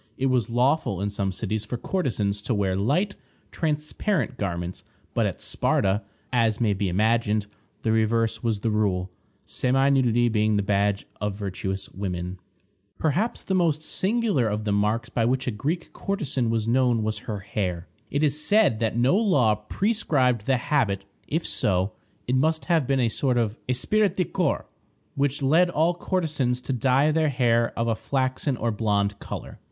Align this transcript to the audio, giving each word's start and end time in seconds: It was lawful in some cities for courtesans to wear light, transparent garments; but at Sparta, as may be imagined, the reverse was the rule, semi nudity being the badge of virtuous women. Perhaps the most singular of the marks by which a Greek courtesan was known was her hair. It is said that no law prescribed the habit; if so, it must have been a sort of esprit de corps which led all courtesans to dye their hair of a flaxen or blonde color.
It 0.17 0.31
was 0.31 0.49
lawful 0.49 0.99
in 0.99 1.11
some 1.11 1.31
cities 1.31 1.63
for 1.63 1.77
courtesans 1.77 2.41
to 2.41 2.55
wear 2.55 2.75
light, 2.75 3.15
transparent 3.51 4.35
garments; 4.35 4.83
but 5.13 5.27
at 5.27 5.43
Sparta, 5.43 6.01
as 6.33 6.59
may 6.59 6.73
be 6.73 6.89
imagined, 6.89 7.45
the 7.83 7.91
reverse 7.91 8.41
was 8.41 8.61
the 8.61 8.71
rule, 8.71 9.11
semi 9.45 9.89
nudity 9.91 10.27
being 10.27 10.55
the 10.55 10.63
badge 10.63 11.05
of 11.21 11.35
virtuous 11.35 11.87
women. 11.91 12.39
Perhaps 12.97 13.43
the 13.43 13.53
most 13.53 13.83
singular 13.83 14.47
of 14.47 14.63
the 14.63 14.71
marks 14.71 15.09
by 15.09 15.23
which 15.23 15.45
a 15.45 15.51
Greek 15.51 15.93
courtesan 15.93 16.49
was 16.49 16.67
known 16.67 17.03
was 17.03 17.19
her 17.29 17.41
hair. 17.41 17.87
It 18.09 18.23
is 18.23 18.43
said 18.43 18.79
that 18.79 18.97
no 18.97 19.15
law 19.15 19.53
prescribed 19.53 20.47
the 20.47 20.57
habit; 20.57 21.03
if 21.27 21.45
so, 21.45 21.91
it 22.25 22.33
must 22.33 22.65
have 22.65 22.87
been 22.87 22.99
a 22.99 23.07
sort 23.09 23.37
of 23.37 23.55
esprit 23.69 24.09
de 24.15 24.25
corps 24.25 24.65
which 25.13 25.43
led 25.43 25.69
all 25.69 25.93
courtesans 25.93 26.59
to 26.61 26.73
dye 26.73 27.11
their 27.11 27.29
hair 27.29 27.71
of 27.77 27.87
a 27.87 27.95
flaxen 27.95 28.57
or 28.57 28.71
blonde 28.71 29.19
color. 29.19 29.59